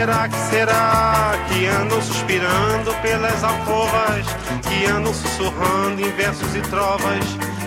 será 0.00 0.28
que 0.30 0.36
será 0.48 1.32
que 1.50 1.66
andam 1.66 2.00
suspirando 2.00 2.90
pelas 3.02 3.44
alcovas, 3.44 4.24
que 4.66 4.86
andam 4.86 5.12
sussurrando 5.12 6.00
em 6.00 6.10
versos 6.12 6.56
e 6.56 6.60
trovas, 6.62 7.22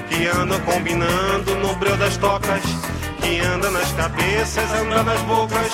que 0.09 0.25
andam 0.25 0.59
combinando 0.61 1.53
no 1.57 1.75
breu 1.75 1.95
das 1.95 2.17
tocas, 2.17 2.63
que 3.21 3.39
andam 3.39 3.69
nas 3.71 3.91
cabeças, 3.91 4.67
andam 4.73 5.03
nas 5.03 5.21
bocas, 5.21 5.71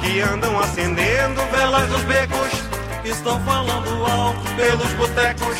que 0.00 0.20
andam 0.20 0.56
acendendo 0.60 1.40
velas 1.50 1.90
nos 1.90 2.02
becos, 2.02 2.52
estão 3.04 3.40
falando 3.40 4.06
alto 4.06 4.40
pelos 4.54 4.92
botecos 4.92 5.58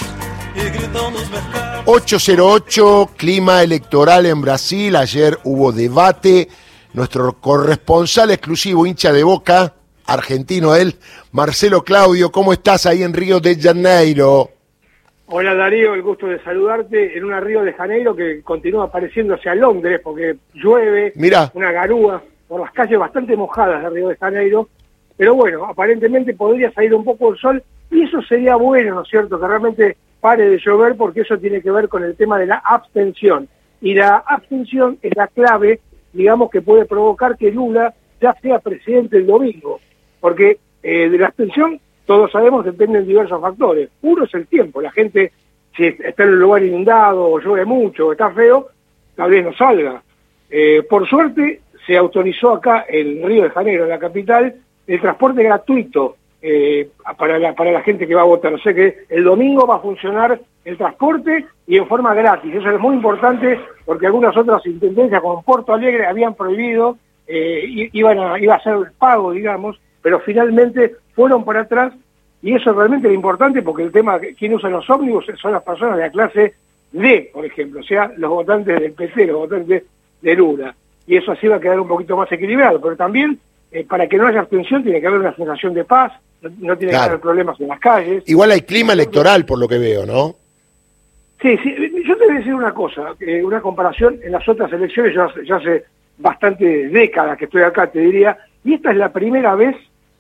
e 0.55 0.71
gritam 0.71 1.11
nos 1.11 1.29
mercados. 1.29 1.83
808, 1.87 3.11
clima 3.17 3.65
electoral 3.65 4.25
en 4.27 4.41
Brasil. 4.41 4.97
Ayer 4.97 5.41
hubo 5.43 5.73
debate. 5.73 6.49
Nuestro 6.93 7.35
corresponsal 7.41 8.31
exclusivo, 8.31 8.87
hincha 8.87 9.13
de 9.13 9.23
boca, 9.23 9.76
argentino 10.07 10.75
él, 10.75 10.95
Marcelo 11.33 11.83
Claudio, 11.83 12.31
¿cómo 12.31 12.53
estás 12.53 12.87
ahí 12.87 13.03
en 13.03 13.13
Río 13.13 13.41
de 13.41 13.57
Janeiro? 13.57 14.51
Hola 15.29 15.55
Darío, 15.55 15.95
el 15.95 16.03
gusto 16.03 16.29
de 16.29 16.41
saludarte 16.45 17.19
en 17.19 17.25
una 17.25 17.41
Río 17.41 17.63
de 17.63 17.73
Janeiro 17.73 18.15
que 18.15 18.43
continúa 18.43 18.91
pareciéndose 18.91 19.49
a 19.49 19.57
Londres 19.57 20.01
porque 20.03 20.37
llueve, 20.55 21.13
Mira. 21.17 21.51
una 21.55 21.73
garúa 21.73 22.23
por 22.47 22.61
las 22.61 22.73
calles 22.73 22.99
bastante 22.99 23.37
mojadas 23.37 23.83
de 23.83 23.91
Río 23.91 24.09
de 24.09 24.17
Janeiro, 24.17 24.69
pero 25.17 25.35
bueno, 25.35 25.65
aparentemente 25.67 26.33
podría 26.35 26.71
salir 26.71 26.95
un 26.95 27.05
poco 27.05 27.33
el 27.33 27.39
sol 27.39 27.63
y 27.91 28.05
eso 28.05 28.23
sería 28.23 28.55
bueno, 28.55 28.95
¿no 28.95 29.03
es 29.03 29.09
cierto? 29.09 29.41
Que 29.41 29.47
realmente 29.49 29.97
pare 30.21 30.49
de 30.49 30.59
llover 30.59 30.97
porque 30.97 31.23
eso 31.23 31.37
tiene 31.39 31.61
que 31.61 31.73
ver 31.73 31.89
con 31.89 32.05
el 32.05 32.17
tema 32.17 32.39
de 32.39 32.47
la 32.47 32.63
abstención 32.65 33.49
y 33.81 33.95
la 33.95 34.23
abstención 34.27 34.99
es 35.03 35.13
la 35.17 35.27
clave, 35.27 35.81
digamos, 36.13 36.51
que 36.51 36.63
puede 36.63 36.85
provocar 36.85 37.37
que 37.37 37.51
Lula 37.51 37.93
ya 38.21 38.35
sea 38.41 38.59
presidente 38.61 39.19
el 39.19 39.27
domingo, 39.27 39.81
porque 40.21 40.59
eh, 40.83 41.09
de 41.09 41.19
la 41.19 41.27
abstención 41.27 41.81
todos 42.05 42.31
sabemos 42.31 42.65
dependen 42.65 43.07
diversos 43.07 43.41
factores. 43.41 43.91
Uno 44.03 44.25
es 44.25 44.35
el 44.35 44.47
tiempo, 44.47 44.81
la 44.81 44.93
gente 44.93 45.33
si 45.77 45.85
está 45.87 46.25
en 46.25 46.31
un 46.31 46.41
lugar 46.41 46.63
inundado 46.63 47.29
o 47.29 47.39
llueve 47.39 47.67
mucho 47.67 48.07
o 48.07 48.13
está 48.13 48.31
feo, 48.31 48.69
tal 49.15 49.31
vez 49.31 49.45
no 49.45 49.53
salga. 49.55 50.03
Eh, 50.49 50.83
por 50.89 51.07
suerte 51.07 51.61
se 51.87 51.97
autorizó 51.97 52.53
acá 52.53 52.87
en 52.89 53.23
Río 53.27 53.45
de 53.45 53.51
Janeiro, 53.51 53.85
en 53.85 53.91
la 53.91 53.99
capital, 53.99 54.55
el 54.87 55.01
transporte 55.01 55.43
gratuito 55.43 56.17
eh, 56.41 56.89
para, 57.19 57.39
la, 57.39 57.55
para 57.55 57.73
la 57.73 57.83
gente 57.83 58.07
que 58.07 58.15
va 58.15 58.23
a 58.23 58.27
votar. 58.27 58.55
O 58.55 58.59
sea 58.59 58.75
que 58.75 59.05
el 59.09 59.25
domingo 59.25 59.67
va 59.67 59.77
a 59.77 59.81
funcionar 59.81 60.41
el 60.65 60.77
transporte 60.77 61.47
y 61.67 61.77
en 61.77 61.87
forma 61.87 62.15
gratis. 62.15 62.55
Eso 62.55 62.71
es 62.71 62.81
muy 62.81 62.97
importante 62.97 63.61
porque 63.85 64.07
algunas 64.07 64.37
otras 64.37 64.65
intendencias 64.67 65.21
como 65.21 65.43
Porto 65.43 65.75
Alegre 65.75 66.07
habían 66.07 66.35
prohibido, 66.35 66.99
eh, 67.27 67.89
iban 67.93 68.19
a, 68.19 68.39
iba 68.39 68.55
a 68.55 68.63
ser 68.63 68.77
pago, 68.99 69.33
digamos, 69.33 69.79
pero 70.07 70.21
finalmente 70.21 70.95
fueron 71.17 71.45
por 71.45 71.57
atrás 71.57 71.93
y 72.41 72.55
eso 72.55 72.71
es 72.71 72.77
realmente 72.77 73.13
importante 73.13 73.61
porque 73.61 73.83
el 73.83 73.91
tema, 73.91 74.21
quién 74.39 74.55
usa 74.55 74.71
los 74.71 74.89
ómnibus 74.89 75.27
son 75.43 75.51
las 75.51 75.65
personas 75.65 75.97
de 75.97 76.03
la 76.05 76.11
clase 76.13 76.55
D, 76.93 77.29
por 77.35 77.45
ejemplo, 77.45 77.81
o 77.81 77.83
sea, 77.83 78.13
los 78.17 78.31
votantes 78.31 78.79
del 78.79 78.93
PT, 78.93 79.27
los 79.27 79.37
votantes 79.39 79.83
de 80.23 80.35
Lula. 80.37 80.77
Y 81.09 81.17
eso 81.17 81.33
así 81.33 81.49
va 81.49 81.57
a 81.57 81.61
quedar 81.61 81.81
un 81.81 81.89
poquito 81.89 82.17
más 82.17 82.31
equilibrado, 82.31 82.81
pero 82.81 82.95
también 82.95 83.37
eh, 83.73 83.85
para 83.85 84.07
que 84.07 84.17
no 84.17 84.29
haya 84.29 84.39
abstención 84.43 84.85
tiene 84.85 85.01
que 85.01 85.09
haber 85.09 85.19
una 85.19 85.35
sensación 85.35 85.75
de 85.75 85.83
paz, 85.85 86.13
no, 86.41 86.51
no 86.61 86.77
tiene 86.79 86.93
Claro. 86.93 87.07
que 87.07 87.09
haber 87.09 87.21
problemas 87.21 87.61
en 87.61 87.67
las 87.67 87.81
calles. 87.81 88.23
Igual 88.29 88.53
hay 88.53 88.61
clima 88.61 88.93
electoral 88.93 89.45
por 89.45 89.59
lo 89.59 89.67
que 89.67 89.79
veo, 89.79 90.07
¿no? 90.07 90.37
Sí, 91.43 91.59
sí, 91.65 91.75
yo 92.07 92.17
te 92.17 92.27
voy 92.27 92.37
a 92.37 92.39
decir 92.39 92.55
una 92.55 92.73
cosa, 92.73 93.13
eh, 93.19 93.43
una 93.43 93.61
comparación 93.61 94.21
en 94.23 94.31
las 94.31 94.49
otras 94.49 94.73
elecciones, 94.73 95.13
yo 95.17 95.25
hace, 95.25 95.45
yo 95.45 95.57
hace 95.57 95.83
bastantes 96.19 96.93
décadas 96.93 97.37
que 97.37 97.47
estoy 97.47 97.63
acá, 97.63 97.89
te 97.89 97.99
diría, 97.99 98.39
y 98.63 98.75
esta 98.75 98.93
es 98.93 98.99
la 98.99 99.13
primera 99.13 99.57
vez, 99.57 99.75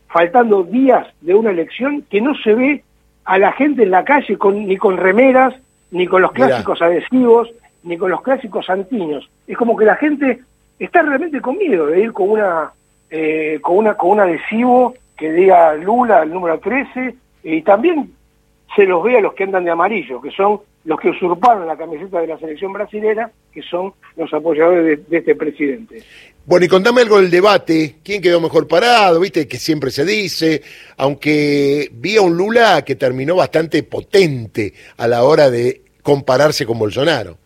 faltando 0.08 0.62
días 0.62 1.06
de 1.20 1.34
una 1.34 1.50
elección, 1.50 2.02
que 2.10 2.20
no 2.20 2.34
se 2.36 2.54
ve 2.54 2.84
a 3.24 3.38
la 3.38 3.52
gente 3.52 3.82
en 3.82 3.90
la 3.90 4.04
calle 4.04 4.38
con, 4.38 4.66
ni 4.66 4.76
con 4.76 4.96
remeras, 4.96 5.54
ni 5.90 6.06
con 6.06 6.22
los 6.22 6.32
Mirá. 6.32 6.46
clásicos 6.46 6.82
adhesivos, 6.82 7.50
ni 7.82 7.96
con 7.96 8.10
los 8.10 8.22
clásicos 8.22 8.66
santiños. 8.66 9.28
Es 9.46 9.56
como 9.56 9.76
que 9.76 9.84
la 9.84 9.96
gente 9.96 10.40
está 10.78 11.02
realmente 11.02 11.40
con 11.40 11.56
miedo 11.56 11.86
de 11.86 12.00
ir 12.00 12.12
con 12.12 12.30
una, 12.30 12.72
eh, 13.10 13.58
con 13.62 13.78
una, 13.78 13.94
con 13.94 14.10
un 14.10 14.20
adhesivo 14.20 14.94
que 15.16 15.32
diga 15.32 15.74
Lula, 15.74 16.22
el 16.22 16.30
número 16.32 16.58
13, 16.58 17.14
y 17.44 17.62
también 17.62 18.12
se 18.74 18.84
los 18.84 19.02
ve 19.02 19.18
a 19.18 19.20
los 19.20 19.34
que 19.34 19.44
andan 19.44 19.64
de 19.64 19.70
amarillo, 19.70 20.20
que 20.20 20.30
son 20.30 20.60
los 20.86 20.98
que 20.98 21.10
usurparon 21.10 21.66
la 21.66 21.76
camiseta 21.76 22.20
de 22.20 22.28
la 22.28 22.38
selección 22.38 22.72
brasilera, 22.72 23.30
que 23.52 23.60
son 23.62 23.92
los 24.16 24.32
apoyadores 24.32 24.84
de, 24.84 24.96
de 25.08 25.18
este 25.18 25.34
presidente. 25.34 26.02
Bueno, 26.46 26.64
y 26.64 26.68
contame 26.68 27.02
algo 27.02 27.20
del 27.20 27.30
debate. 27.30 27.96
¿Quién 28.04 28.22
quedó 28.22 28.40
mejor 28.40 28.66
parado? 28.68 29.20
Viste 29.20 29.46
que 29.48 29.56
siempre 29.58 29.90
se 29.90 30.04
dice, 30.04 30.62
aunque 30.96 31.88
vi 31.92 32.16
a 32.16 32.22
un 32.22 32.36
Lula 32.36 32.82
que 32.84 32.94
terminó 32.94 33.34
bastante 33.36 33.82
potente 33.82 34.72
a 34.96 35.06
la 35.08 35.24
hora 35.24 35.50
de 35.50 35.82
compararse 36.02 36.64
con 36.64 36.78
Bolsonaro. 36.78 37.36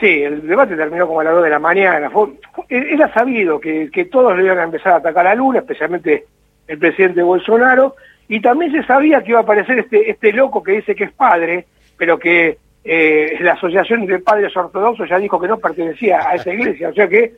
Sí, 0.00 0.06
el 0.22 0.46
debate 0.46 0.76
terminó 0.76 1.06
como 1.06 1.20
a 1.20 1.24
las 1.24 1.34
2 1.34 1.44
de 1.44 1.50
la 1.50 1.58
mañana. 1.58 2.10
Fue- 2.10 2.30
era 2.68 3.12
sabido 3.14 3.58
que, 3.60 3.90
que 3.92 4.04
todos 4.06 4.36
le 4.36 4.44
iban 4.44 4.58
a 4.58 4.64
empezar 4.64 4.92
a 4.92 4.96
atacar 4.96 5.26
a 5.26 5.34
Lula, 5.34 5.60
especialmente 5.60 6.26
el 6.68 6.78
presidente 6.78 7.22
Bolsonaro, 7.22 7.96
y 8.28 8.40
también 8.40 8.70
se 8.72 8.82
sabía 8.84 9.22
que 9.22 9.30
iba 9.30 9.40
a 9.40 9.42
aparecer 9.42 9.78
este, 9.78 10.10
este 10.10 10.32
loco 10.32 10.62
que 10.62 10.72
dice 10.72 10.94
que 10.94 11.04
es 11.04 11.12
padre, 11.12 11.66
pero 11.98 12.18
que 12.18 12.56
eh, 12.84 13.36
la 13.40 13.52
Asociación 13.52 14.06
de 14.06 14.20
Padres 14.20 14.56
Ortodoxos 14.56 15.08
ya 15.08 15.18
dijo 15.18 15.38
que 15.38 15.48
no 15.48 15.58
pertenecía 15.58 16.20
a 16.26 16.36
esa 16.36 16.52
iglesia, 16.54 16.88
o 16.88 16.94
sea 16.94 17.06
que 17.08 17.34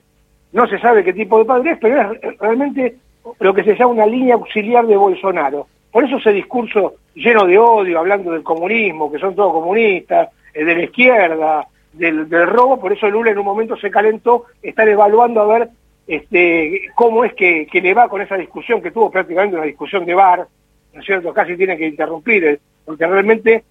no 0.53 0.67
se 0.69 0.79
sabe 0.79 1.03
qué 1.03 1.13
tipo 1.13 1.39
de 1.39 1.45
padre 1.45 1.73
es, 1.73 1.79
pero 1.81 2.13
es 2.13 2.39
realmente 2.39 2.97
lo 3.41 3.55
que 3.55 3.65
se 3.65 3.75
llama 3.75 3.93
una 3.93 4.07
línea 4.07 4.35
auxiliar 4.35 4.87
de 4.87 4.97
Bolsonaro. 4.97 5.67
Por 5.91 6.05
eso 6.05 6.19
ese 6.19 6.33
discurso 6.33 6.95
lleno 7.15 7.47
de 7.47 7.59
odio, 7.59 7.99
hablando 7.99 8.33
del 8.33 8.43
comunismo, 8.43 9.11
que 9.11 9.19
son 9.19 9.35
todos 9.35 9.53
comunistas, 9.53 10.29
eh, 10.55 10.65
de 10.65 10.75
la 10.75 10.83
izquierda, 10.85 11.67
del, 11.93 12.29
robo, 12.47 12.81
por 12.81 12.93
eso 12.93 13.09
Lula 13.09 13.31
en 13.31 13.39
un 13.39 13.45
momento 13.45 13.77
se 13.77 13.91
calentó, 13.91 14.47
estar 14.63 14.89
evaluando 14.89 15.41
a 15.41 15.59
ver 15.59 15.69
este, 16.07 16.83
cómo 16.95 17.25
es 17.25 17.35
que, 17.35 17.67
que 17.67 17.81
le 17.81 17.95
va 17.95 18.09
con 18.09 18.21
esa 18.21 18.37
discusión, 18.37 18.81
que 18.81 18.91
tuvo 18.91 19.11
prácticamente 19.11 19.57
una 19.57 19.67
discusión 19.67 20.05
de 20.05 20.15
bar, 20.15 20.47
¿no 20.93 21.01
es 21.01 21.07
cierto? 21.07 21.33
Casi 21.33 21.57
tiene 21.57 21.77
que 21.77 21.89
interrumpir, 21.89 22.45
eh, 22.45 22.61
porque 22.85 23.07
realmente 23.07 23.65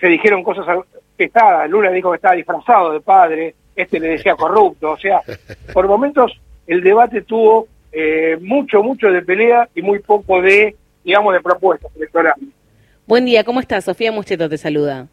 se 0.00 0.06
dijeron 0.08 0.42
cosas 0.42 0.66
pesadas, 1.16 1.68
Lula 1.70 1.90
dijo 1.90 2.10
que 2.10 2.16
estaba 2.16 2.34
disfrazado 2.34 2.92
de 2.92 3.00
padre, 3.00 3.54
este 3.74 3.98
le 4.00 4.08
decía 4.08 4.34
corrupto, 4.36 4.92
o 4.92 4.98
sea, 4.98 5.20
por 5.72 5.86
momentos 5.88 6.32
el 6.66 6.82
debate 6.82 7.22
tuvo 7.22 7.68
eh, 7.92 8.36
mucho, 8.40 8.82
mucho 8.82 9.08
de 9.08 9.22
pelea 9.22 9.68
y 9.74 9.82
muy 9.82 9.98
poco 10.00 10.42
de, 10.42 10.74
digamos, 11.04 11.32
de 11.32 11.40
propuestas 11.40 11.90
electorales. 11.96 12.44
Buen 13.06 13.24
día, 13.24 13.44
¿cómo 13.44 13.60
estás? 13.60 13.84
Sofía 13.84 14.12
Mucheto 14.12 14.48
te 14.48 14.58
saluda. 14.58 15.06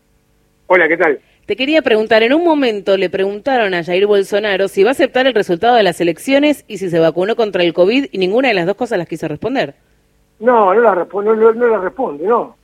Hola, 0.67 0.87
¿qué 0.87 0.97
tal? 0.97 1.19
Te 1.45 1.55
quería 1.55 1.81
preguntar, 1.81 2.23
en 2.23 2.33
un 2.33 2.43
momento 2.43 2.95
le 2.97 3.09
preguntaron 3.09 3.73
a 3.73 3.83
Jair 3.83 4.07
Bolsonaro 4.07 4.67
si 4.69 4.83
va 4.83 4.89
a 4.89 4.93
aceptar 4.93 5.27
el 5.27 5.33
resultado 5.33 5.75
de 5.75 5.83
las 5.83 5.99
elecciones 6.01 6.63
y 6.67 6.77
si 6.77 6.89
se 6.89 6.99
vacunó 6.99 7.35
contra 7.35 7.63
el 7.63 7.73
COVID 7.73 8.07
y 8.11 8.17
ninguna 8.17 8.47
de 8.47 8.53
las 8.53 8.65
dos 8.65 8.75
cosas 8.77 8.97
las 8.97 9.07
quiso 9.07 9.27
responder. 9.27 9.75
No, 10.39 10.73
no 10.73 10.81
la, 10.81 10.95
no- 10.95 11.53
no 11.53 11.67
la 11.67 11.77
responde, 11.79 12.25
no. 12.25 12.55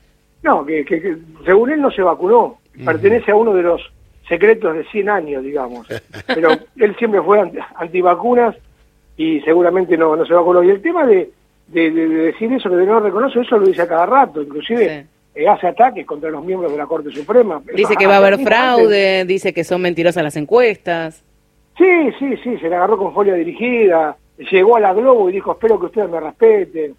No, 0.44 0.66
que, 0.66 0.86
que- 0.86 1.02
que 1.02 1.18
según 1.46 1.72
él 1.72 1.82
no 1.82 1.92
se 1.92 2.02
vacunó, 2.02 2.58
pertenece 2.86 3.32
a 3.32 3.36
uno 3.36 3.54
de 3.54 3.64
los 3.64 3.82
secretos 4.28 4.74
de 4.76 4.84
100 4.86 5.10
años, 5.10 5.44
digamos. 5.44 5.88
Pero 6.28 6.50
él 6.78 6.96
siempre 6.98 7.22
fue 7.22 7.40
anti- 7.40 7.58
antivacunas 7.76 8.56
y 9.18 9.42
seguramente 9.42 9.98
no, 9.98 10.16
no 10.16 10.26
se 10.26 10.34
vacunó. 10.34 10.64
Y 10.64 10.70
el 10.70 10.82
tema 10.82 11.06
de, 11.06 11.30
de- 11.68 11.92
de- 11.92 12.08
de 12.08 12.16
decir 12.28 12.52
eso, 12.54 12.70
que 12.70 12.76
no 12.76 13.00
reconoce, 13.00 13.42
eso 13.42 13.58
lo 13.58 13.66
dice 13.68 13.82
a 13.82 13.88
cada 13.88 14.06
rato, 14.06 14.42
inclusive 14.42 15.06
eh, 15.36 15.48
hace 15.48 15.68
ataques 15.68 16.06
contra 16.06 16.30
los 16.30 16.44
miembros 16.46 16.72
de 16.72 16.78
la 16.78 16.86
Corte 16.86 17.12
Suprema. 17.12 17.62
Dice 17.76 17.96
que 17.96 18.08
va 18.08 18.16
a 18.16 18.18
haber 18.18 18.40
fraude, 18.40 19.26
dice 19.26 19.54
que 19.54 19.64
son 19.64 19.82
mentirosas 19.82 20.24
las 20.24 20.38
encuestas. 20.38 21.24
Sí, 21.78 22.12
sí, 22.20 22.36
sí, 22.44 22.58
se 22.60 22.70
la 22.70 22.78
agarró 22.78 22.98
con 22.98 23.14
folia 23.14 23.34
dirigida, 23.36 24.16
llegó 24.52 24.76
a 24.76 24.80
la 24.80 24.94
Globo 24.94 25.30
y 25.30 25.34
dijo, 25.34 25.52
espero 25.54 25.80
que 25.80 25.86
ustedes 25.88 26.10
me 26.10 26.20
respeten. 26.20 26.94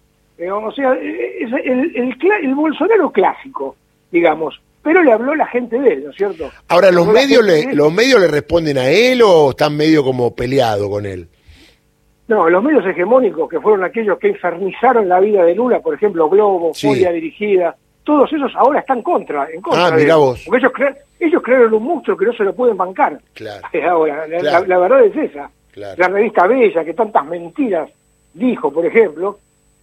O 0.49 0.71
sea, 0.71 0.93
es 0.93 1.51
el, 1.63 2.15
el, 2.41 2.55
Bolsonaro 2.55 3.11
clásico, 3.11 3.75
digamos, 4.11 4.59
pero 4.81 5.03
le 5.03 5.11
habló 5.11 5.35
la 5.35 5.45
gente 5.47 5.79
de 5.79 5.93
él, 5.93 6.03
¿no 6.05 6.09
es 6.11 6.15
cierto? 6.17 6.49
Ahora, 6.69 6.89
¿los 6.91 7.07
medios, 7.07 7.43
le. 7.45 7.73
¿los 7.75 7.93
medios 7.93 8.19
le 8.19 8.27
responden 8.27 8.77
a 8.79 8.89
él 8.89 9.21
o 9.23 9.51
están 9.51 9.77
medio 9.77 10.03
como 10.03 10.33
peleados 10.35 10.89
con 10.89 11.05
él? 11.05 11.27
No, 12.27 12.49
los 12.49 12.63
medios 12.63 12.85
hegemónicos, 12.85 13.49
que 13.49 13.59
fueron 13.59 13.83
aquellos 13.83 14.17
que 14.17 14.29
enfermizaron 14.29 15.07
la 15.09 15.19
vida 15.19 15.43
de 15.43 15.53
Lula, 15.53 15.81
por 15.81 15.93
ejemplo, 15.93 16.29
Globo, 16.29 16.71
Sí. 16.73 16.87
Folia 16.87 17.11
Dirigida, 17.11 17.75
todos 18.03 18.31
esos 18.33 18.51
ahora 18.55 18.79
están 18.79 19.01
contra, 19.03 19.47
en 19.53 19.61
contra 19.61 19.87
Ah, 19.87 19.91
mirá 19.91 20.15
vos. 20.15 20.41
Porque 20.45 20.59
ellos, 20.65 20.71
cre- 20.73 20.95
ellos 21.19 21.43
crearon 21.43 21.73
un 21.73 21.83
monstruo 21.83 22.15
que 22.17 22.25
no 22.25 22.33
se 22.33 22.43
lo 22.45 22.55
pueden 22.55 22.77
bancar. 22.77 23.19
Claro. 23.33 23.67
Ahora, 23.89 24.25
la, 24.27 24.39
Claro. 24.39 24.65
la- 24.65 24.67
la 24.67 24.77
verdad 24.79 25.03
es 25.05 25.15
esa. 25.29 25.51
Claro. 25.71 25.95
La 25.97 26.07
revista 26.07 26.47
Bella, 26.47 26.83
que 26.85 26.93
tantas 26.93 27.25
mentiras 27.25 27.89
dijo, 28.33 28.71
por 28.71 28.85
ejemplo. 28.85 29.37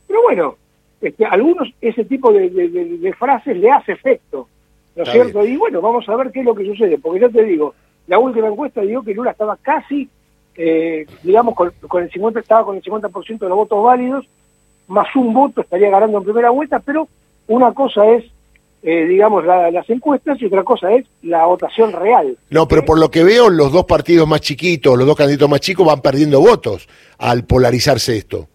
Pero 0.09 0.23
bueno, 0.23 0.57
este, 1.01 1.25
a 1.25 1.29
algunos 1.31 1.69
ese 1.81 2.05
tipo 2.05 2.33
de, 2.33 2.51
de- 2.51 2.69
de- 2.69 2.99
de 2.99 3.13
frases 3.13 3.57
le 3.57 3.71
hace 3.71 3.93
efecto, 3.93 4.49
¿no 4.97 5.03
es 5.05 5.09
cierto? 5.13 5.47
Y 5.47 5.57
bueno, 5.57 5.81
vamos 5.81 6.09
a 6.09 6.17
ver 6.17 6.33
qué 6.33 6.41
es 6.41 6.45
lo 6.47 6.55
que 6.57 6.65
sucede, 6.67 6.99
porque 6.99 7.21
ya 7.21 7.29
te 7.29 7.45
digo, 7.45 7.75
la 8.09 8.19
última 8.19 8.49
encuesta 8.49 8.81
dio 8.81 9.03
que 9.03 9.15
Lula 9.15 9.31
estaba 9.31 9.57
casi, 9.63 10.09
eh, 10.57 11.07
digamos, 11.23 11.55
con, 11.55 11.71
con 11.87 12.03
el 12.03 12.11
50, 12.11 12.41
estaba 12.41 12.65
con 12.65 12.77
el 12.77 12.83
50% 12.83 13.39
de 13.39 13.49
los 13.49 13.57
votos 13.57 13.85
válidos, 13.85 14.27
más 14.89 15.15
un 15.15 15.33
voto 15.35 15.61
estaría 15.61 15.91
ganando 15.91 16.19
en 16.19 16.25
primera 16.25 16.51
vuelta, 16.51 16.81
pero 16.81 17.07
una 17.47 17.73
cosa 17.75 18.07
es, 18.09 18.25
eh, 18.83 19.05
digamos, 19.05 19.45
las 19.45 19.89
encuestas 19.91 20.41
y 20.41 20.47
otra 20.47 20.65
cosa 20.65 20.93
es 20.93 21.05
la 21.23 21.45
votación 21.47 21.93
real. 21.93 22.37
No, 22.51 22.67
pero 22.67 22.85
por 22.85 22.99
lo 22.99 23.11
que 23.11 23.23
veo, 23.23 23.51
los 23.51 23.71
dos 23.73 23.85
partidos 23.85 24.27
más 24.27 24.41
chiquitos, 24.41 24.97
los 24.97 25.07
dos 25.07 25.17
candidatos 25.17 25.49
más 25.51 25.61
chicos 25.61 25.87
van 25.87 26.01
perdiendo 26.01 26.41
votos 26.41 26.89
al 27.19 27.45
polarizarse 27.45 28.17
esto, 28.17 28.49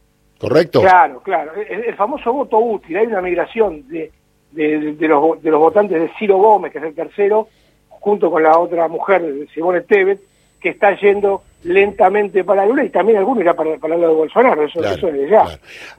¿correcto? 0.44 0.82
Claro, 0.82 1.22
claro. 1.22 1.54
El, 1.56 1.96
famoso 1.96 2.34
voto 2.34 2.58
útil, 2.60 2.98
hay 2.98 3.08
una 3.08 3.22
migración 3.22 3.88
de, 3.88 4.12
de, 4.52 5.08
los, 5.08 5.42
de 5.42 5.50
los 5.50 5.60
votantes 5.60 6.02
de 6.02 6.12
Ciro 6.20 6.38
Gómez, 6.38 6.74
que 6.74 6.80
es 6.80 6.84
el 6.84 6.94
tercero, 6.94 7.48
junto 7.88 8.30
con 8.30 8.44
la 8.44 8.60
otra 8.60 8.90
mujer, 8.90 9.24
Simone 9.54 9.82
Tebet, 9.82 10.20
que 10.60 10.70
está 10.70 11.00
yendo 11.00 11.44
lentamente 11.64 12.44
para 12.44 12.66
Lula 12.66 12.84
y 12.84 12.90
también 12.90 13.20
algunos 13.20 13.42
irá 13.42 13.54
para, 13.54 13.78
para 13.78 13.96
el 13.96 14.02
lado 14.02 14.14
de 14.14 14.20
Bolsonaro, 14.20 14.64
eso, 14.64 14.82
es 14.82 15.02
de 15.02 15.30
ya. 15.30 15.46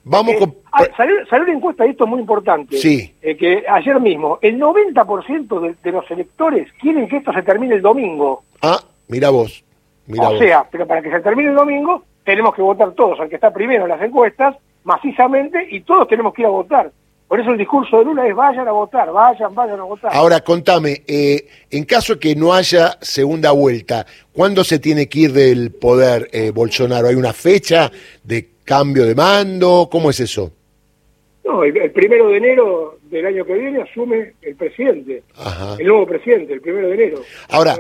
Vamos 0.04 0.34
eh, 0.34 0.46
ah, 0.72 0.84
salió, 0.94 1.16
una 1.42 1.52
encuesta, 1.52 1.86
y 1.86 1.90
esto 1.90 2.04
es 2.04 2.10
muy 2.10 2.20
importante, 2.20 2.76
sí. 2.76 3.14
Eh, 3.22 3.36
que 3.38 3.64
ayer 3.66 3.98
mismo 3.98 4.38
el 4.42 4.60
90% 4.60 5.60
de, 5.60 5.74
de, 5.82 5.92
los 5.92 6.10
electores 6.10 6.68
quieren 6.78 7.08
que 7.08 7.16
esto 7.16 7.32
se 7.32 7.42
termine 7.42 7.76
el 7.76 7.82
domingo. 7.82 8.42
Ah, 8.60 8.78
mira 9.08 9.30
vos. 9.30 9.64
Mira 10.06 10.28
o 10.28 10.38
sea, 10.38 10.66
pero 10.70 10.86
para 10.86 11.00
que 11.00 11.10
se 11.10 11.20
termine 11.20 11.48
el 11.48 11.56
domingo 11.56 12.02
tenemos 12.24 12.54
que 12.54 12.62
votar 12.62 12.92
todos, 12.92 13.20
al 13.20 13.28
que 13.28 13.36
está 13.36 13.52
primero 13.52 13.84
en 13.84 13.90
las 13.90 14.02
encuestas, 14.02 14.56
macisamente, 14.84 15.66
y 15.70 15.82
todos 15.82 16.08
tenemos 16.08 16.34
que 16.34 16.42
ir 16.42 16.46
a 16.46 16.50
votar. 16.50 16.90
Por 17.28 17.40
eso 17.40 17.50
el 17.50 17.58
discurso 17.58 17.98
de 17.98 18.04
Lula 18.04 18.26
es 18.26 18.34
vayan 18.34 18.68
a 18.68 18.72
votar, 18.72 19.10
vayan, 19.10 19.54
vayan 19.54 19.80
a 19.80 19.84
votar. 19.84 20.10
Ahora, 20.14 20.40
contame, 20.42 21.02
eh, 21.06 21.46
en 21.70 21.84
caso 21.84 22.18
que 22.18 22.36
no 22.36 22.52
haya 22.52 22.98
segunda 23.00 23.50
vuelta, 23.50 24.06
¿cuándo 24.32 24.62
se 24.62 24.78
tiene 24.78 25.08
que 25.08 25.20
ir 25.20 25.32
del 25.32 25.72
poder 25.72 26.28
eh, 26.32 26.50
Bolsonaro? 26.50 27.08
¿Hay 27.08 27.14
una 27.14 27.32
fecha 27.32 27.90
de 28.22 28.50
cambio 28.64 29.04
de 29.04 29.14
mando? 29.14 29.88
¿Cómo 29.90 30.10
es 30.10 30.20
eso? 30.20 30.52
No, 31.44 31.64
el, 31.64 31.90
primero 31.92 32.28
de 32.28 32.36
enero 32.36 32.98
del 33.10 33.26
año 33.26 33.44
que 33.44 33.54
viene 33.54 33.82
asume 33.82 34.34
el 34.40 34.54
presidente, 34.54 35.22
el 35.78 35.86
nuevo 35.86 36.06
presidente, 36.06 36.52
el 36.52 36.60
primero 36.60 36.88
de 36.88 36.94
enero. 36.94 37.22
Ahora, 37.48 37.76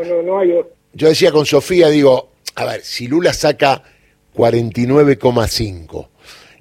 yo 0.92 1.08
decía 1.08 1.32
con 1.32 1.46
Sofía, 1.46 1.88
digo, 1.88 2.30
a 2.56 2.64
ver, 2.64 2.80
si 2.80 3.08
Lula 3.08 3.32
saca 3.32 3.82
49,5 4.34 6.08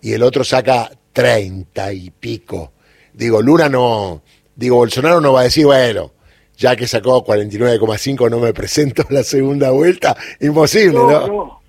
y 0.02 0.14
el 0.14 0.24
otro 0.24 0.44
saca 0.44 0.90
30 1.12 1.94
y 1.94 2.12
pico. 2.12 2.74
Digo, 3.14 3.42
Lula 3.42 3.70
no, 3.70 4.22
digo, 4.56 4.78
Bolsonaro 4.78 5.22
no 5.22 5.34
va 5.34 5.42
a 5.42 5.44
decir, 5.44 5.66
bueno, 5.66 6.12
ya 6.58 6.76
que 6.76 6.88
sacó 6.88 7.26
49,5 7.26 8.30
no 8.30 8.40
me 8.40 8.54
presento 8.54 9.04
a 9.10 9.14
la 9.14 9.24
segunda 9.24 9.72
vuelta. 9.72 10.16
Imposible, 10.40 11.00
¿no? 11.00 11.28
No, 11.28 11.62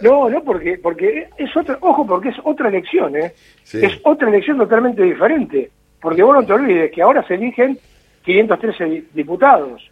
no, 0.00 0.28
no, 0.30 0.44
porque, 0.44 0.78
porque 0.82 1.28
es 1.36 1.56
otra, 1.56 1.78
ojo, 1.80 2.06
porque 2.06 2.30
es 2.30 2.36
otra 2.44 2.68
elección, 2.68 3.16
¿eh? 3.16 3.32
Es 3.72 4.00
otra 4.04 4.28
elección 4.28 4.58
totalmente 4.58 5.02
diferente. 5.02 5.70
Porque 6.00 6.22
vos 6.22 6.34
no 6.34 6.44
te 6.44 6.52
olvides 6.52 6.90
que 6.90 7.02
ahora 7.02 7.26
se 7.26 7.34
eligen 7.34 7.78
513 8.24 9.04
diputados. 9.12 9.82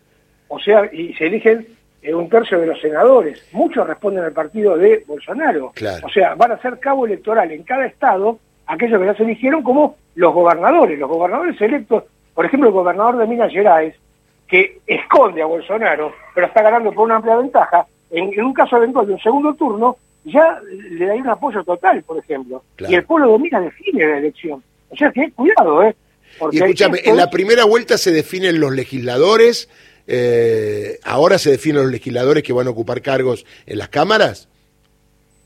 O 0.48 0.58
sea, 0.58 0.92
y 0.92 1.14
se 1.14 1.26
eligen 1.26 1.66
eh, 2.02 2.14
un 2.14 2.28
tercio 2.28 2.58
de 2.58 2.66
los 2.66 2.80
senadores. 2.80 3.42
Muchos 3.52 3.86
responden 3.86 4.24
al 4.24 4.32
partido 4.32 4.76
de 4.76 5.04
Bolsonaro. 5.06 5.72
O 6.02 6.08
sea, 6.08 6.34
van 6.34 6.52
a 6.52 6.60
ser 6.60 6.78
cabo 6.78 7.06
electoral 7.06 7.50
en 7.50 7.62
cada 7.62 7.86
estado 7.86 8.38
aquellos 8.66 9.00
que 9.00 9.06
ya 9.06 9.14
se 9.14 9.24
eligieron 9.24 9.62
como 9.62 9.96
los 10.14 10.32
gobernadores, 10.32 10.98
los 10.98 11.08
gobernadores 11.08 11.60
electos, 11.60 12.04
por 12.34 12.46
ejemplo, 12.46 12.68
el 12.68 12.74
gobernador 12.74 13.18
de 13.18 13.26
Minas 13.26 13.52
Gerais, 13.52 13.94
que 14.46 14.78
esconde 14.86 15.42
a 15.42 15.46
Bolsonaro, 15.46 16.12
pero 16.34 16.46
está 16.46 16.62
ganando 16.62 16.92
por 16.92 17.04
una 17.04 17.16
amplia 17.16 17.36
ventaja, 17.36 17.86
en, 18.10 18.44
un 18.44 18.52
caso 18.52 18.76
eventual 18.76 19.06
de 19.06 19.14
un 19.14 19.20
segundo 19.20 19.54
turno, 19.54 19.96
ya 20.24 20.60
le 20.90 21.06
da 21.06 21.14
un 21.14 21.28
apoyo 21.28 21.62
total, 21.64 22.02
por 22.02 22.18
ejemplo. 22.18 22.62
Y 22.78 22.94
el 22.94 23.04
pueblo 23.04 23.32
de 23.32 23.38
Minas 23.38 23.64
define 23.64 24.06
la 24.06 24.18
elección. 24.18 24.62
O 24.88 24.96
sea, 24.96 25.10
que 25.12 25.30
cuidado, 25.32 25.82
¿eh? 25.82 25.94
y 26.52 26.58
escúchame, 26.58 27.00
en 27.04 27.16
la 27.16 27.30
primera 27.30 27.64
vuelta 27.64 27.98
se 27.98 28.12
definen 28.12 28.60
los 28.60 28.72
legisladores, 28.72 29.68
eh, 30.12 30.98
ahora 31.04 31.38
se 31.38 31.52
definen 31.52 31.82
los 31.82 31.92
legisladores 31.92 32.42
que 32.42 32.52
van 32.52 32.66
a 32.66 32.70
ocupar 32.70 33.00
cargos 33.00 33.46
en 33.64 33.78
las 33.78 33.88
cámaras. 33.88 34.48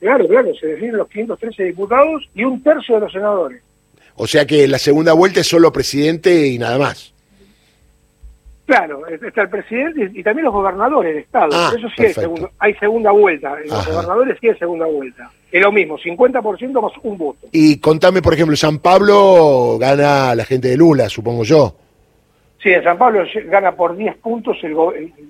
Claro, 0.01 0.27
claro, 0.27 0.55
se 0.59 0.69
definen 0.69 0.97
los 0.97 1.09
513 1.09 1.65
diputados 1.65 2.27
y 2.35 2.45
un 2.45 2.63
tercio 2.63 2.95
de 2.95 3.01
los 3.03 3.13
senadores. 3.13 3.63
O 4.17 4.27
sea 4.27 4.47
que 4.47 4.67
la 4.67 4.79
segunda 4.79 5.13
vuelta 5.13 5.41
es 5.41 5.47
solo 5.47 5.71
presidente 5.71 6.47
y 6.47 6.59
nada 6.59 6.79
más. 6.79 7.13
Claro, 8.65 9.07
está 9.07 9.43
el 9.43 9.51
presidente 9.51 10.11
y 10.15 10.23
también 10.23 10.47
los 10.47 10.55
gobernadores 10.55 11.15
de 11.15 11.21
Estado. 11.21 11.51
Ah, 11.53 11.71
Eso 11.77 11.89
sí 11.95 12.05
hay, 12.59 12.75
segunda 12.75 13.11
vuelta. 13.11 13.55
Los 13.67 13.87
gobernadores 13.87 14.39
sí 14.41 14.49
hay 14.49 14.57
segunda 14.57 14.87
vuelta. 14.87 15.31
Es 15.53 15.61
lo 15.61 15.71
mismo, 15.71 15.99
50% 15.99 16.81
más 16.81 16.93
un 17.03 17.19
voto. 17.19 17.49
Y 17.53 17.79
contame, 17.81 18.23
por 18.23 18.33
ejemplo, 18.33 18.57
San 18.57 18.79
Pablo 18.79 19.77
gana 19.79 20.35
la 20.35 20.47
gente 20.47 20.69
de 20.69 20.79
Lula, 20.79 21.11
supongo 21.11 21.45
yo. 21.45 21.77
Sí, 22.65 22.73
en 22.73 22.83
San 22.83 22.97
Pablo 22.97 23.25
gana 23.45 23.77
por 23.77 23.95
10 23.95 24.17
puntos 24.17 24.57
el, 24.63 24.75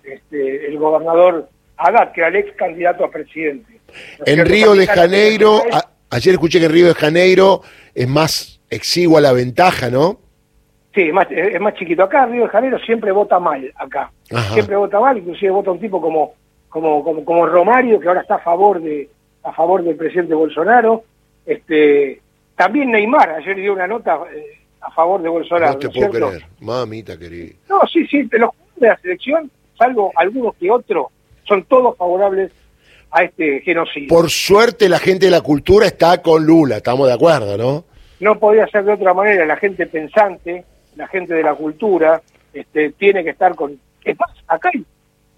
este, 0.05 0.69
el 0.69 0.79
gobernador 0.79 1.49
Haddad, 1.77 2.13
que 2.13 2.21
era 2.21 2.29
el 2.29 2.37
ex 2.37 2.57
candidato 2.57 3.05
a 3.05 3.11
presidente. 3.11 3.81
En 4.25 4.47
Río 4.47 4.75
de 4.75 4.87
Janeiro, 4.87 5.61
ayer 6.11 6.35
escuché 6.35 6.61
que 6.61 6.67
en 6.67 6.73
Río 6.73 6.87
de 6.87 6.95
Janeiro 6.95 7.63
es 7.93 8.07
más 8.07 8.61
exigua 8.71 9.21
la 9.21 9.33
ventaja, 9.33 9.91
¿no? 9.91 10.21
Sí, 10.95 11.03
es 11.09 11.13
más, 11.13 11.27
es 11.29 11.61
más 11.61 11.75
chiquito. 11.75 12.05
Acá 12.05 12.23
en 12.23 12.33
Río 12.35 12.43
de 12.45 12.51
Janeiro 12.51 12.79
siempre 12.79 13.11
vota 13.11 13.41
mal, 13.41 13.69
acá. 13.75 14.13
Siempre 14.53 14.77
vota 14.77 15.01
mal, 15.01 15.19
inclusive 15.19 15.51
vota 15.51 15.73
un 15.73 15.81
tipo 15.81 16.01
como, 16.01 16.35
como, 16.69 17.03
como, 17.03 17.25
como 17.25 17.47
Romario, 17.47 17.99
que 17.99 18.07
ahora 18.07 18.21
está 18.21 18.37
a 18.37 18.45
favor 18.45 18.81
de 18.81 19.09
a 19.43 19.53
favor 19.53 19.83
del 19.83 19.97
presidente 19.97 20.35
Bolsonaro. 20.35 21.03
Este, 21.45 22.21
también 22.55 22.93
Neymar, 22.93 23.31
ayer 23.31 23.57
dio 23.57 23.73
una 23.73 23.89
nota 23.89 24.21
eh, 24.33 24.64
a 24.85 24.91
favor 24.91 25.23
de 25.23 25.29
Bolsonaro. 25.29 25.73
No 25.73 25.79
te 25.79 25.89
puedo 25.89 26.11
creer, 26.11 26.47
mamita 26.61 27.19
querida. 27.19 27.55
No, 27.69 27.81
sí, 27.91 28.07
sí, 28.07 28.29
los 28.33 28.51
de 28.77 28.89
la 28.89 28.97
selección, 28.99 29.51
salvo 29.79 30.13
algunos 30.17 30.55
que 30.57 30.71
otros, 30.71 31.07
son 31.45 31.65
todos 31.65 31.97
favorables 31.97 32.53
a 33.11 33.23
este 33.23 33.61
genocidio. 33.61 34.09
Por 34.09 34.29
suerte 34.29 34.89
la 34.89 34.99
gente 34.99 35.27
de 35.27 35.31
la 35.31 35.41
cultura 35.41 35.87
está 35.87 36.21
con 36.21 36.45
Lula, 36.45 36.79
estamos 36.79 37.07
de 37.07 37.15
acuerdo, 37.15 37.57
¿no? 37.57 37.85
No 38.21 38.39
podía 38.39 38.67
ser 38.67 38.85
de 38.85 38.93
otra 38.93 39.15
manera, 39.15 39.47
la 39.47 39.57
gente 39.57 39.87
pensante, 39.87 40.65
la 40.97 41.07
gente 41.09 41.35
de 41.35 41.43
la 41.43 41.55
cultura, 41.55 42.21
este, 42.53 42.91
tiene 42.93 43.23
que 43.25 43.31
estar 43.31 43.55
con... 43.55 43.79
Es 44.05 44.19
más, 44.19 44.31
acá 44.49 44.71
hay, 44.73 44.85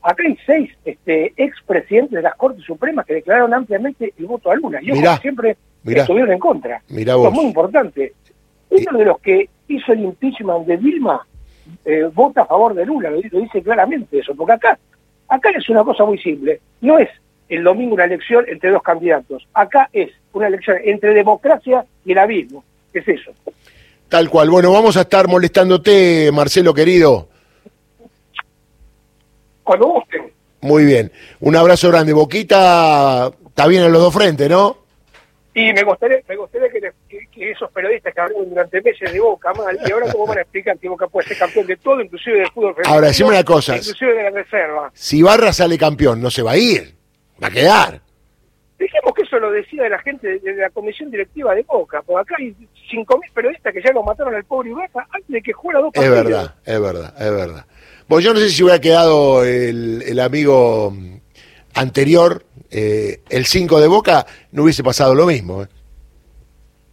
acá 0.02 0.22
hay 0.26 0.38
seis 0.46 0.70
este, 0.84 1.32
expresidentes 1.36 2.12
de 2.12 2.22
las 2.22 2.34
Cortes 2.36 2.64
Supremas 2.64 3.06
que 3.06 3.14
declararon 3.14 3.52
ampliamente 3.52 4.12
el 4.18 4.26
voto 4.26 4.50
a 4.50 4.56
Lula, 4.56 4.80
y 4.82 4.90
ellos 4.90 5.20
siempre 5.20 5.56
estuvieron 5.84 6.32
en 6.32 6.38
contra. 6.38 6.82
Mirá 6.88 7.14
es 7.14 7.32
muy 7.32 7.44
importante. 7.44 8.14
Uno 8.70 8.98
de 8.98 9.04
los 9.04 9.20
que 9.20 9.48
hizo 9.68 9.92
el 9.92 10.00
impeachment 10.00 10.66
de 10.66 10.76
Dilma 10.76 11.26
eh, 11.84 12.08
vota 12.12 12.42
a 12.42 12.46
favor 12.46 12.74
de 12.74 12.86
Lula, 12.86 13.10
lo, 13.10 13.20
lo 13.30 13.40
dice 13.40 13.62
claramente 13.62 14.18
eso, 14.18 14.34
porque 14.34 14.52
acá, 14.52 14.78
acá 15.28 15.50
es 15.50 15.68
una 15.68 15.84
cosa 15.84 16.04
muy 16.04 16.18
simple, 16.18 16.60
no 16.80 16.98
es 16.98 17.08
el 17.48 17.62
domingo 17.62 17.94
una 17.94 18.04
elección 18.04 18.44
entre 18.48 18.70
dos 18.70 18.82
candidatos. 18.82 19.46
Acá 19.54 19.88
es 19.92 20.10
una 20.32 20.48
elección 20.48 20.78
entre 20.84 21.14
democracia 21.14 21.84
y 22.04 22.12
el 22.12 22.18
abismo. 22.18 22.64
es 22.92 23.06
eso? 23.06 23.32
Tal 24.08 24.28
cual. 24.28 24.50
Bueno, 24.50 24.72
vamos 24.72 24.96
a 24.96 25.02
estar 25.02 25.28
molestándote, 25.28 26.30
Marcelo 26.32 26.74
querido. 26.74 27.28
Cuando 29.62 29.86
gusten. 29.86 30.32
Muy 30.60 30.84
bien. 30.84 31.12
Un 31.40 31.56
abrazo 31.56 31.88
grande. 31.88 32.12
Boquita 32.12 33.30
está 33.46 33.66
bien 33.66 33.84
en 33.84 33.92
los 33.92 34.02
dos 34.02 34.14
frentes, 34.14 34.48
¿no? 34.48 34.78
Y 35.58 35.72
me 35.72 35.84
gustaría, 35.84 36.18
me 36.28 36.36
gustaría 36.36 36.68
que, 36.68 37.50
esos 37.50 37.70
periodistas 37.72 38.12
que 38.12 38.20
hablaron 38.20 38.50
durante 38.50 38.82
meses 38.82 39.10
de 39.10 39.18
Boca 39.18 39.54
mal, 39.54 39.78
y 39.86 39.90
ahora 39.90 40.12
cómo 40.12 40.26
van 40.26 40.36
a 40.36 40.40
explicar 40.42 40.78
que 40.78 40.86
Boca 40.86 41.06
puede 41.06 41.28
ser 41.28 41.38
campeón 41.38 41.66
de 41.66 41.76
todo, 41.78 41.98
inclusive 42.02 42.40
del 42.40 42.50
fútbol 42.50 42.74
Ahora, 42.84 43.06
decime 43.06 43.30
una 43.30 43.42
cosa. 43.42 43.74
Inclusive 43.74 44.12
de 44.12 44.22
la 44.24 44.30
reserva. 44.32 44.90
Si 44.92 45.22
Barra 45.22 45.54
sale 45.54 45.78
campeón, 45.78 46.20
¿no 46.20 46.30
se 46.30 46.42
va 46.42 46.50
a 46.50 46.58
ir? 46.58 46.94
Va 47.42 47.46
a 47.46 47.50
quedar. 47.50 48.02
Dijimos 48.78 49.14
que 49.14 49.22
eso 49.22 49.38
lo 49.38 49.50
decía 49.50 49.88
la 49.88 49.98
gente 50.00 50.38
de 50.40 50.56
la 50.56 50.68
comisión 50.68 51.10
directiva 51.10 51.54
de 51.54 51.62
Boca, 51.62 52.02
porque 52.02 52.20
acá 52.20 52.34
hay 52.38 52.54
5.000 52.92 53.32
periodistas 53.32 53.72
que 53.72 53.80
ya 53.80 53.94
lo 53.94 54.02
mataron 54.02 54.34
al 54.34 54.44
pobre 54.44 54.68
Ibaka 54.68 55.06
antes 55.10 55.30
de 55.30 55.40
que 55.40 55.54
jugara 55.54 55.80
dos 55.80 55.90
partidos. 55.94 56.18
Es 56.18 56.24
verdad, 56.24 56.54
es 56.66 56.80
verdad, 56.82 57.14
es 57.18 57.30
verdad. 57.34 57.66
Pues 58.06 58.22
yo 58.22 58.34
no 58.34 58.40
sé 58.40 58.50
si 58.50 58.62
hubiera 58.62 58.78
quedado 58.78 59.42
el, 59.42 60.20
amigo 60.20 60.92
anterior, 61.76 62.44
eh, 62.70 63.20
el 63.28 63.46
5 63.46 63.80
de 63.80 63.86
Boca, 63.86 64.26
no 64.50 64.64
hubiese 64.64 64.82
pasado 64.82 65.14
lo 65.14 65.26
mismo. 65.26 65.62
¿eh? 65.62 65.68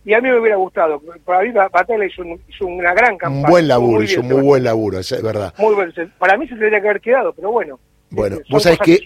Y 0.06 0.14
a 0.14 0.22
mí 0.22 0.30
me 0.30 0.40
hubiera 0.40 0.58
gustado. 0.58 1.02
Para 1.26 1.42
mí 1.44 1.52
Batalla 1.52 2.06
hizo, 2.06 2.24
hizo 2.48 2.66
una 2.66 2.94
gran 2.94 3.18
campaña. 3.18 3.46
Un 3.46 3.52
buen 3.52 3.68
laburo, 3.68 4.04
hizo 4.04 4.22
un 4.22 4.28
muy 4.28 4.42
buen 4.42 4.64
laburo, 4.64 5.00
es 5.00 5.24
verdad. 5.24 5.54
Muy 5.58 5.74
buen, 5.74 5.94
para 6.20 6.38
mí 6.38 6.46
se 6.48 6.56
tendría 6.56 6.82
que 6.82 6.90
haber 6.90 7.02
quedado, 7.02 7.34
pero 7.34 7.52
bueno. 7.52 7.80
Bueno, 8.10 8.38
vos 8.52 8.62
sabés 8.62 8.78
que, 8.78 9.00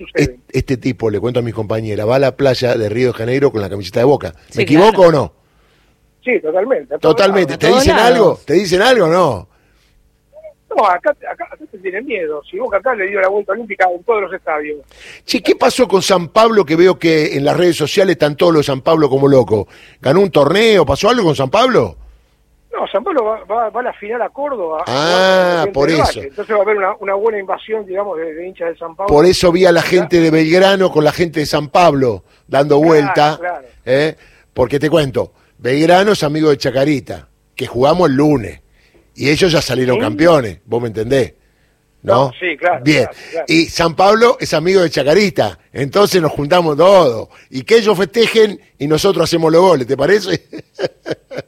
este, 0.50 0.76
tipo, 0.76 1.10
le 1.10 1.22
cuento 1.22 1.40
a 1.40 1.44
mis 1.44 1.54
compañeras, 1.54 2.06
va 2.06 2.18
a 2.18 2.20
la 2.20 2.36
playa 2.36 2.76
de 2.76 2.90
Río 2.90 3.08
de 3.08 3.14
Janeiro 3.14 3.52
con 3.54 3.62
la 3.62 3.70
camiseta 3.70 4.02
de 4.02 4.06
Boca. 4.06 4.34
¿Me 4.54 4.64
equivoco 4.64 5.04
o 5.04 5.12
no? 5.14 5.34
Sí, 6.26 6.42
totalmente. 6.42 6.98
Totalmente. 6.98 7.58
¿Te 7.58 7.68
dicen 7.68 7.96
algo? 7.96 8.38
¿Te 8.44 8.54
dicen 8.56 8.82
algo 8.82 9.06
o 9.06 9.10
no? 9.10 9.47
No, 10.78 10.86
acá, 10.86 11.10
acá, 11.10 11.46
acá 11.52 11.58
te 11.72 11.78
tienen 11.80 12.06
miedo. 12.06 12.42
Si 12.50 12.58
Boca 12.60 12.78
acá 12.78 12.94
le 12.94 13.08
dio 13.08 13.20
la 13.20 13.28
vuelta 13.30 13.52
olímpica 13.54 13.88
en 13.94 14.04
todos 14.04 14.22
los 14.22 14.34
estadios. 14.34 14.80
Che, 15.26 15.42
¿qué 15.42 15.56
pasó 15.56 15.88
con 15.88 16.02
San 16.02 16.28
Pablo 16.30 16.64
que 16.66 16.76
veo 16.76 17.00
que 17.00 17.36
en 17.36 17.44
las 17.44 17.58
redes 17.58 17.76
sociales 17.76 18.14
están 18.14 18.36
todos 18.36 18.54
los 18.54 18.66
San 18.68 18.82
Pablo 18.82 19.10
como 19.10 19.28
locos? 19.28 19.66
¿Ganó 20.00 20.22
un 20.22 20.30
torneo? 20.32 20.86
¿Pasó 20.86 21.10
algo 21.10 21.24
con 21.24 21.36
San 21.36 21.50
Pablo? 21.50 21.98
No, 22.72 22.86
San 22.92 23.04
Pablo 23.04 23.24
va, 23.24 23.44
va, 23.46 23.70
va 23.72 23.80
a 23.80 23.84
la 23.84 23.94
final 23.94 24.22
a 24.22 24.30
Córdoba. 24.30 24.84
Ah, 24.86 25.66
a 25.68 25.72
por 25.72 25.90
eso. 25.90 26.22
Entonces 26.22 26.54
va 26.56 26.60
a 26.60 26.62
haber 26.62 26.78
una, 26.78 26.96
una 27.00 27.16
buena 27.16 27.40
invasión, 27.40 27.84
digamos, 27.88 28.18
de, 28.18 28.36
de 28.36 28.48
hinchas 28.48 28.70
de 28.70 28.78
San 28.78 28.96
Pablo. 28.96 29.12
Por 29.12 29.26
eso 29.26 29.52
vi 29.52 29.66
a 29.66 29.72
la 29.72 29.82
gente 29.82 30.20
de 30.20 30.30
Belgrano 30.30 30.92
con 30.92 31.04
la 31.04 31.12
gente 31.12 31.40
de 31.40 31.46
San 31.48 31.70
Pablo 31.70 32.24
dando 32.46 32.76
Claro, 32.80 32.88
vuelta. 32.88 33.38
claro. 33.40 33.66
¿eh? 33.84 34.16
Porque 34.54 34.80
te 34.80 34.90
cuento, 34.92 35.34
Belgrano 35.58 36.12
es 36.12 36.22
amigo 36.22 36.50
de 36.52 36.58
Chacarita, 36.58 37.28
que 37.56 37.66
jugamos 37.66 38.10
el 38.10 38.16
lunes. 38.16 38.62
Y 39.18 39.30
ellos 39.30 39.52
ya 39.52 39.62
salieron 39.62 39.96
Sí. 39.98 40.02
campeones, 40.02 40.60
vos 40.66 40.82
me 40.82 40.88
entendés. 40.90 41.34
¿No? 42.04 42.28
No, 42.28 42.32
sí, 42.40 42.56
claro, 42.56 42.84
Bien. 42.86 43.04
claro, 43.06 43.18
claro. 43.32 43.46
Y 43.50 43.66
San 43.66 43.96
Pablo 43.96 44.38
es 44.40 44.54
amigo 44.54 44.82
de 44.82 44.90
Chacarita. 44.90 45.60
Entonces 45.74 46.22
nos 46.22 46.32
juntamos 46.32 46.78
todos. 46.78 47.28
Y 47.50 47.64
que 47.64 47.78
ellos 47.78 47.98
festejen 47.98 48.62
y 48.78 48.88
nosotros 48.88 49.24
hacemos 49.24 49.52
los 49.52 49.62
goles, 49.62 49.88
¿te 49.88 49.98
parece? 49.98 50.46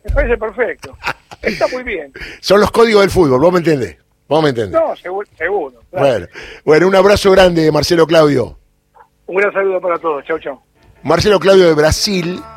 Me 0.03 0.13
parece 0.13 0.37
perfecto. 0.37 0.97
Está 1.41 1.67
muy 1.67 1.83
bien. 1.83 2.11
Son 2.41 2.59
los 2.59 2.71
códigos 2.71 3.01
del 3.01 3.11
fútbol, 3.11 3.39
vos 3.39 3.53
me 3.53 3.59
entendés. 3.59 3.97
Vos 4.27 4.43
me 4.43 4.49
entendés. 4.49 4.79
No, 4.81 4.95
seguro. 4.95 5.27
seguro 5.37 5.79
claro. 5.91 6.05
Bueno, 6.07 6.27
bueno, 6.65 6.87
un 6.87 6.95
abrazo 6.95 7.31
grande, 7.31 7.71
Marcelo 7.71 8.05
Claudio. 8.07 8.57
Un 9.27 9.35
gran 9.37 9.53
saludo 9.53 9.79
para 9.79 9.97
todos. 9.99 10.25
Chau, 10.25 10.39
chau. 10.39 10.59
Marcelo 11.03 11.39
Claudio 11.39 11.67
de 11.67 11.73
Brasil, 11.75 12.41